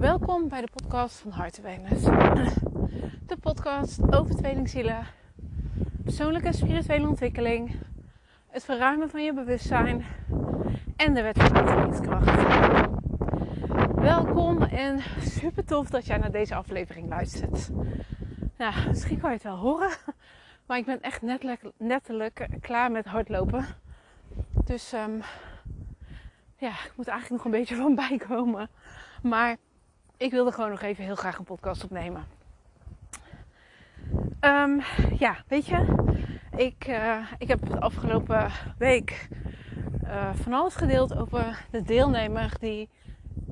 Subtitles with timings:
[0.00, 2.04] Welkom bij de podcast van Hartenwellness.
[3.26, 5.06] De podcast over tweelingzielen,
[6.02, 7.74] persoonlijke en spirituele ontwikkeling,
[8.46, 10.04] het verruimen van je bewustzijn
[10.96, 12.42] en de wet van aantrekkingskracht.
[13.94, 17.70] Welkom en super tof dat jij naar deze aflevering luistert.
[18.56, 19.90] Nou, misschien kan je het wel horen,
[20.66, 21.22] maar ik ben echt
[21.78, 23.66] netelijk klaar met hardlopen.
[24.64, 25.22] Dus um,
[26.56, 28.70] ja, ik moet eigenlijk nog een beetje van bijkomen.
[29.22, 29.56] Maar
[30.20, 32.24] ik wilde gewoon nog even heel graag een podcast opnemen.
[34.40, 34.80] Um,
[35.18, 35.94] ja, weet je,
[36.56, 39.28] ik, uh, ik heb de afgelopen week
[40.04, 42.88] uh, van alles gedeeld over de deelnemer die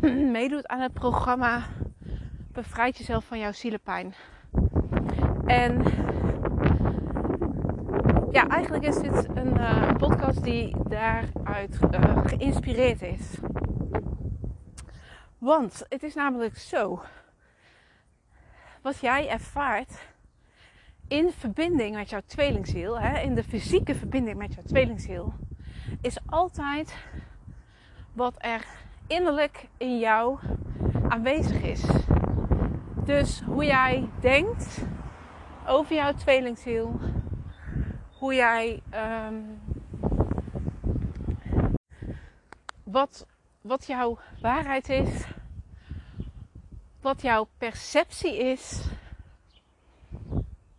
[0.36, 1.62] meedoet aan het programma
[2.52, 4.14] Bevrijd jezelf van jouw zielepijn.
[5.46, 5.82] En
[8.30, 11.78] ja, eigenlijk is dit een uh, podcast die daaruit
[12.24, 13.38] geïnspireerd is.
[15.46, 17.02] Want het is namelijk zo.
[18.82, 20.08] Wat jij ervaart
[21.08, 25.34] in verbinding met jouw tweelingziel, hè, in de fysieke verbinding met jouw tweelingziel,
[26.00, 26.96] is altijd
[28.12, 28.66] wat er
[29.06, 30.38] innerlijk in jou
[31.08, 31.82] aanwezig is.
[33.04, 34.78] Dus hoe jij denkt
[35.66, 37.00] over jouw tweelingziel,
[38.18, 39.60] hoe jij um,
[42.82, 43.26] wat,
[43.60, 45.34] wat jouw waarheid is,
[47.06, 48.80] wat jouw perceptie is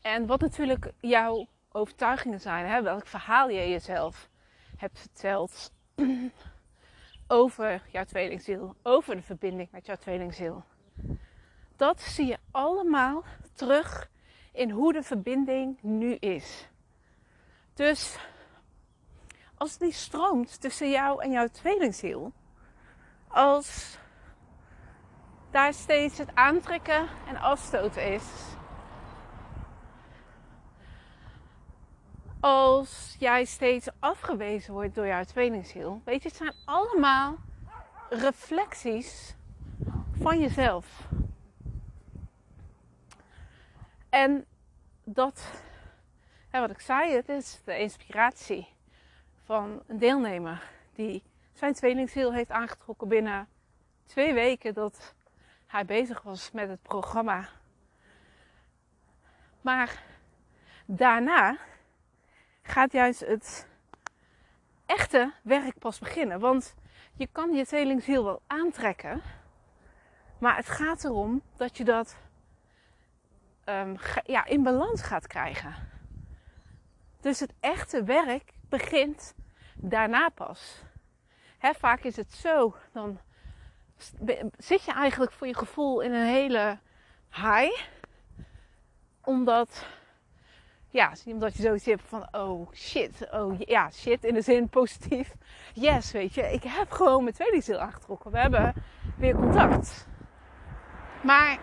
[0.00, 2.66] en wat natuurlijk jouw overtuigingen zijn.
[2.66, 2.82] Hè?
[2.82, 4.28] Welk verhaal je jezelf
[4.76, 5.72] hebt verteld
[7.26, 10.64] over jouw tweelingziel, over de verbinding met jouw tweelingziel.
[11.76, 14.10] Dat zie je allemaal terug
[14.52, 16.68] in hoe de verbinding nu is.
[17.74, 18.16] Dus
[19.54, 22.32] als die stroomt tussen jou en jouw tweelingziel,
[23.28, 23.98] als
[25.50, 28.24] daar steeds het aantrekken en afstoten is,
[32.40, 37.36] als jij steeds afgewezen wordt door jouw tweelingziel, weet je, het zijn allemaal
[38.08, 39.34] reflecties
[40.20, 41.08] van jezelf.
[44.08, 44.46] En
[45.04, 45.62] dat
[46.52, 48.68] ja, wat ik zei, het is de inspiratie
[49.44, 51.22] van een deelnemer die
[51.52, 53.48] zijn tweelingziel heeft aangetrokken binnen
[54.06, 55.14] twee weken dat
[55.70, 57.48] hij bezig was met het programma.
[59.60, 60.02] Maar
[60.86, 61.56] daarna
[62.62, 63.68] gaat juist het
[64.86, 66.40] echte werk pas beginnen.
[66.40, 66.74] Want
[67.12, 69.22] je kan je tweelingziel wel aantrekken,
[70.38, 72.16] maar het gaat erom dat je dat
[73.64, 75.74] um, ja, in balans gaat krijgen.
[77.20, 79.34] Dus het echte werk begint
[79.74, 80.82] daarna pas.
[81.60, 83.20] Vaak is het zo, dan
[84.56, 86.78] zit je eigenlijk voor je gevoel in een hele
[87.30, 87.80] high.
[89.24, 89.86] Omdat,
[90.88, 95.34] ja, omdat je zoiets hebt van, oh shit, oh ja, shit in de zin positief.
[95.74, 98.30] Yes, weet je, ik heb gewoon mijn tweelingziel aangetrokken.
[98.30, 98.74] We hebben
[99.16, 100.06] weer contact.
[101.22, 101.58] Maar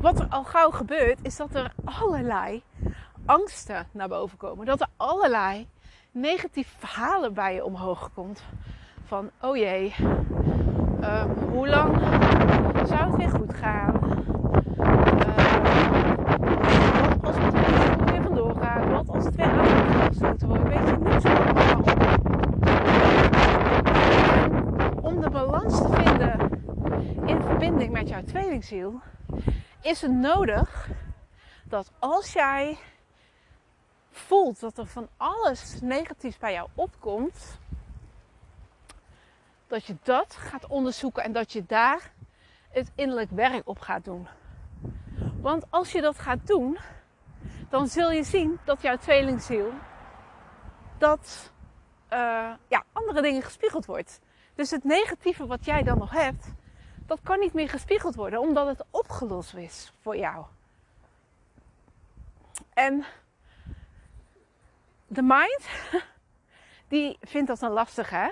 [0.00, 2.62] wat er al gauw gebeurt, is dat er allerlei
[3.26, 4.66] angsten naar boven komen.
[4.66, 5.68] Dat er allerlei
[6.10, 8.42] negatieve verhalen bij je omhoog komt.
[9.10, 9.94] Van, oh jee,
[11.02, 11.98] um, hoe lang
[12.86, 13.94] zou het weer goed gaan?
[14.78, 15.54] Uh,
[17.20, 18.88] wat als het weer vandoor gaat?
[18.88, 20.68] Wat als het weer aangesloten wordt?
[20.68, 21.28] Weet je, niet zo
[25.00, 26.50] Om de balans te vinden
[27.26, 29.00] in verbinding met jouw tweelingziel,
[29.82, 30.88] is het nodig
[31.64, 32.78] dat als jij
[34.10, 37.58] voelt dat er van alles negatiefs bij jou opkomt,
[39.70, 42.12] dat je dat gaat onderzoeken en dat je daar
[42.70, 44.28] het innerlijk werk op gaat doen.
[45.40, 46.78] Want als je dat gaat doen,
[47.68, 49.72] dan zul je zien dat jouw tweelingziel
[50.98, 51.52] dat
[52.12, 52.18] uh,
[52.68, 54.20] ja, andere dingen gespiegeld wordt.
[54.54, 56.52] Dus het negatieve wat jij dan nog hebt,
[57.06, 60.44] dat kan niet meer gespiegeld worden, omdat het opgelost is voor jou.
[62.74, 63.04] En
[65.06, 65.68] de mind,
[66.88, 68.30] die vindt dat een lastig, hè?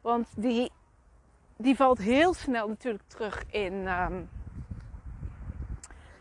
[0.00, 0.72] Want die,
[1.60, 4.30] die valt heel snel natuurlijk terug in, um,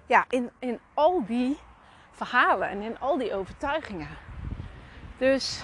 [0.05, 1.57] ja, in, in al die
[2.11, 4.17] verhalen en in al die overtuigingen.
[5.17, 5.63] Dus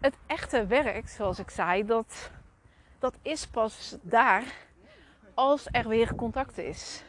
[0.00, 2.30] het echte werk, zoals ik zei, dat,
[2.98, 4.44] dat is pas daar
[5.34, 7.04] als er weer contact is.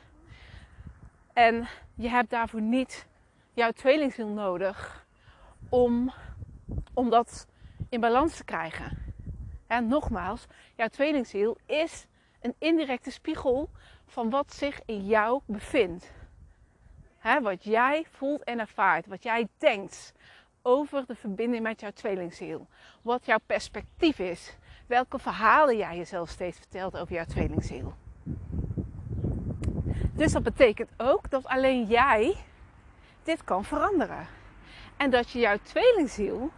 [1.33, 3.07] En je hebt daarvoor niet
[3.53, 5.05] jouw tweelingziel nodig
[5.69, 6.13] om,
[6.93, 7.47] om dat
[7.89, 9.04] in balans te krijgen.
[9.67, 10.45] En nogmaals,
[10.75, 12.05] jouw tweelingziel is
[12.41, 13.69] een indirecte spiegel
[14.05, 16.13] van wat zich in jou bevindt.
[17.41, 20.13] Wat jij voelt en ervaart, wat jij denkt
[20.61, 22.67] over de verbinding met jouw tweelingziel.
[23.01, 24.57] Wat jouw perspectief is.
[24.87, 27.93] Welke verhalen jij jezelf steeds vertelt over jouw tweelingziel.
[30.13, 32.35] Dus dat betekent ook dat alleen jij
[33.23, 34.27] dit kan veranderen.
[34.97, 36.51] En dat je jouw tweelingziel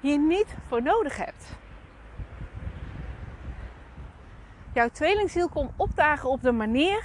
[0.00, 1.56] hier niet voor nodig hebt.
[4.76, 7.02] Jouw tweelingziel komt opdagen op de manier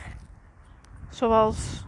[1.09, 1.85] zoals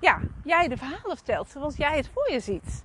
[0.00, 2.84] ja, jij de verhalen vertelt, zoals jij het voor je ziet.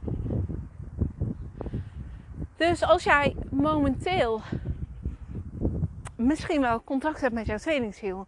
[2.56, 4.42] Dus als jij momenteel
[6.16, 8.28] misschien wel contact hebt met jouw tweelingziel,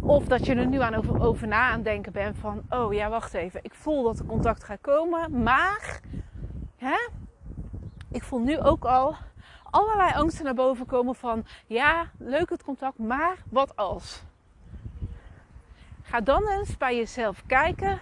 [0.00, 3.08] of dat je er nu aan over, over na aan denken bent van, oh ja,
[3.08, 6.00] wacht even, ik voel dat er contact gaat komen, maar
[6.76, 7.08] hè,
[8.10, 9.16] ik voel nu ook al
[9.70, 14.22] allerlei angsten naar boven komen van, ja, leuk het contact, maar wat als?
[16.02, 18.00] Ga dan eens bij jezelf kijken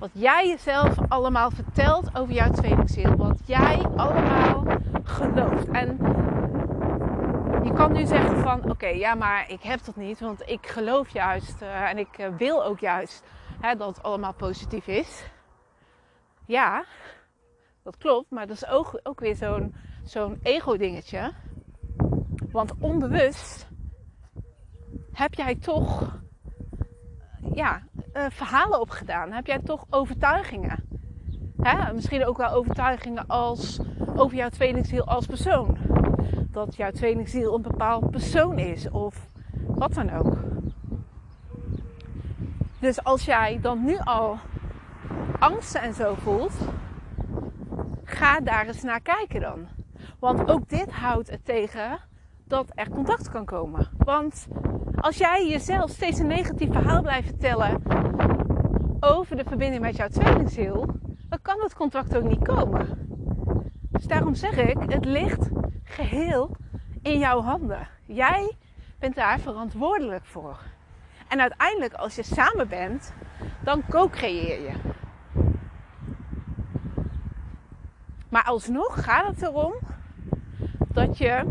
[0.00, 3.16] wat jij jezelf allemaal vertelt over jouw tweelingziel.
[3.16, 4.64] Wat jij allemaal
[5.04, 5.68] gelooft.
[5.68, 5.98] En
[7.64, 11.08] je kan nu zeggen van oké, ja, maar ik heb dat niet, want ik geloof
[11.08, 13.22] juist uh, en ik uh, wil ook juist
[13.60, 15.24] hè, dat het allemaal positief is.
[16.46, 16.84] Ja,
[17.82, 19.74] dat klopt, maar dat is ook, ook weer zo'n
[20.10, 21.32] zo'n ego-dingetje.
[22.50, 23.68] Want onbewust
[25.12, 26.18] heb jij toch
[27.54, 27.82] ja,
[28.14, 29.32] uh, verhalen opgedaan?
[29.32, 30.84] Heb jij toch overtuigingen?
[31.56, 31.92] Hè?
[31.92, 33.80] Misschien ook wel overtuigingen als,
[34.16, 35.78] over jouw tweelingziel als persoon.
[36.50, 39.26] Dat jouw tweelingziel een bepaald persoon is of
[39.66, 40.36] wat dan ook.
[42.78, 44.38] Dus als jij dan nu al
[45.38, 46.54] angsten en zo voelt,
[48.04, 49.79] ga daar eens naar kijken dan.
[50.20, 51.98] Want ook dit houdt het tegen
[52.44, 53.88] dat er contact kan komen.
[53.98, 54.46] Want
[54.96, 57.82] als jij jezelf steeds een negatief verhaal blijft vertellen
[59.00, 60.86] over de verbinding met jouw tweelingziel,
[61.28, 63.08] dan kan het contact ook niet komen.
[63.90, 65.48] Dus daarom zeg ik, het ligt
[65.84, 66.56] geheel
[67.02, 67.88] in jouw handen.
[68.06, 68.56] Jij
[68.98, 70.58] bent daar verantwoordelijk voor.
[71.28, 73.12] En uiteindelijk, als je samen bent,
[73.62, 74.72] dan co-creëer je.
[78.28, 79.74] Maar alsnog gaat het erom
[81.06, 81.44] dat je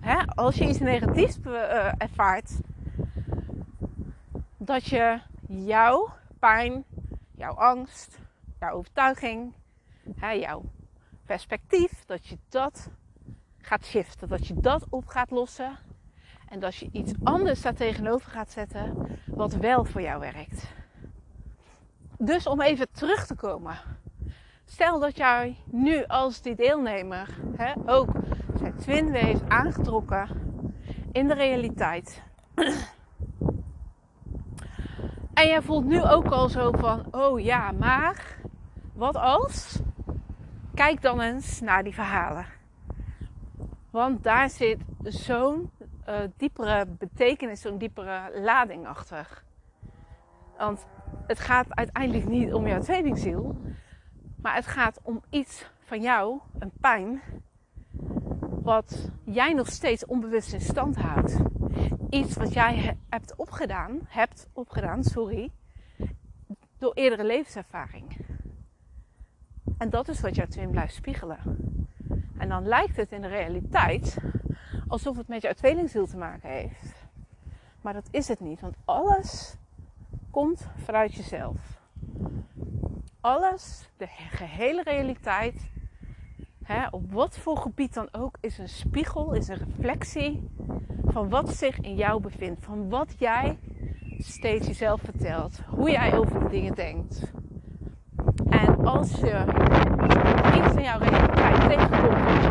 [0.00, 2.60] hè, als je iets negatiefs uh, ervaart,
[4.56, 6.08] dat je jouw
[6.38, 6.84] pijn,
[7.36, 8.18] jouw angst,
[8.60, 9.52] jouw overtuiging,
[10.14, 10.62] hè, jouw
[11.26, 12.90] perspectief, dat je dat
[13.58, 15.78] gaat shiften, dat je dat op gaat lossen
[16.48, 20.72] en dat je iets anders daar tegenover gaat zetten wat wel voor jou werkt.
[22.18, 23.78] Dus om even terug te komen.
[24.70, 28.08] Stel dat jij nu als die deelnemer hè, ook
[28.58, 30.28] zijn twin heeft aangetrokken
[31.12, 32.22] in de realiteit.
[35.34, 38.36] En jij voelt nu ook al zo van, oh ja, maar
[38.94, 39.80] wat als?
[40.74, 42.46] Kijk dan eens naar die verhalen.
[43.90, 45.70] Want daar zit zo'n
[46.08, 49.42] uh, diepere betekenis, zo'n diepere lading achter.
[50.56, 50.86] Want
[51.26, 53.56] het gaat uiteindelijk niet om jouw tweelingziel,
[54.42, 57.20] maar het gaat om iets van jou, een pijn,
[58.62, 61.36] wat jij nog steeds onbewust in stand houdt.
[62.10, 65.50] Iets wat jij hebt opgedaan, hebt opgedaan, sorry,
[66.78, 68.16] door eerdere levenservaring.
[69.78, 71.38] En dat is wat jouw twin blijft spiegelen.
[72.38, 74.16] En dan lijkt het in de realiteit
[74.88, 77.06] alsof het met jouw tweelingziel te maken heeft.
[77.80, 79.56] Maar dat is het niet, want alles
[80.30, 81.80] komt vanuit jezelf.
[83.28, 85.70] Alles, de gehele realiteit,
[86.64, 90.50] hè, op wat voor gebied dan ook, is een spiegel, is een reflectie
[91.04, 92.64] van wat zich in jou bevindt.
[92.64, 93.58] Van wat jij
[94.18, 95.60] steeds jezelf vertelt.
[95.66, 97.32] Hoe jij over de dingen denkt.
[98.48, 99.44] En als je
[100.56, 102.48] iets in jouw realiteit tegenkomt wat je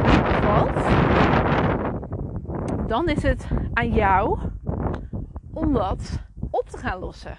[2.77, 4.39] niet dan is het aan jou
[5.53, 6.19] om dat
[6.50, 7.38] op te gaan lossen.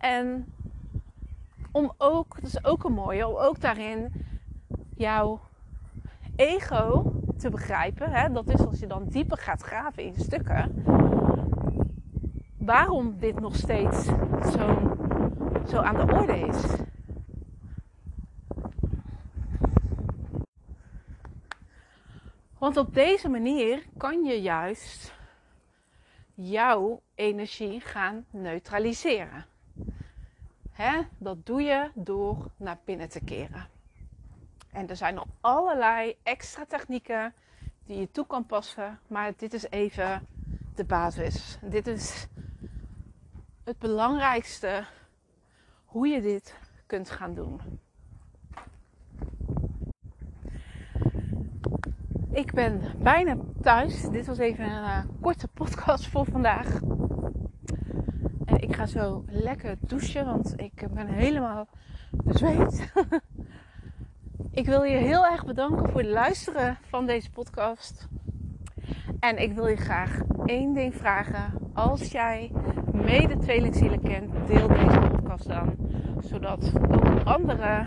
[0.00, 0.46] En
[1.72, 4.12] om ook, dat is ook een mooie, om ook daarin
[4.96, 5.40] jouw
[6.36, 8.10] ego te begrijpen.
[8.10, 8.32] Hè?
[8.32, 10.84] Dat is als je dan dieper gaat graven in stukken.
[12.58, 14.04] Waarom dit nog steeds
[14.52, 14.96] zo,
[15.68, 16.64] zo aan de orde is.
[22.58, 25.14] Want op deze manier kan je juist
[26.34, 29.51] jouw energie gaan neutraliseren.
[30.72, 31.00] Hè?
[31.18, 33.66] Dat doe je door naar binnen te keren.
[34.72, 37.34] En er zijn nog allerlei extra technieken
[37.86, 38.98] die je toe kan passen.
[39.06, 40.26] Maar dit is even
[40.74, 41.58] de basis.
[41.60, 42.26] Dit is
[43.64, 44.84] het belangrijkste
[45.84, 47.60] hoe je dit kunt gaan doen.
[52.30, 54.02] Ik ben bijna thuis.
[54.02, 56.80] Dit was even een uh, korte podcast voor vandaag.
[58.62, 61.68] Ik ga zo lekker douchen, want ik ben helemaal
[62.10, 62.92] bezweet.
[64.60, 68.08] ik wil je heel erg bedanken voor het luisteren van deze podcast.
[69.20, 71.52] En ik wil je graag één ding vragen.
[71.74, 72.52] Als jij
[72.92, 75.76] mede tweelingzielen kent, deel deze podcast dan.
[76.20, 77.86] Zodat ook anderen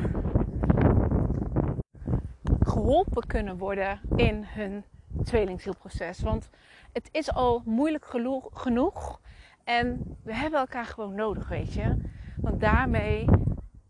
[2.60, 4.84] geholpen kunnen worden in hun
[5.24, 6.20] tweelingzielproces.
[6.20, 6.50] Want
[6.94, 8.06] het is al moeilijk
[8.54, 9.20] genoeg.
[9.66, 11.96] En we hebben elkaar gewoon nodig, weet je.
[12.38, 13.26] Want daarmee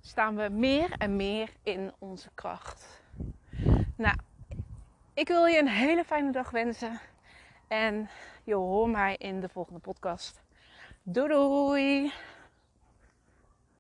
[0.01, 3.03] staan we meer en meer in onze kracht.
[3.96, 4.17] Nou,
[5.13, 7.00] ik wil je een hele fijne dag wensen.
[7.67, 8.10] En
[8.44, 10.44] je hoort mij in de volgende podcast.
[11.03, 12.13] Doei doei!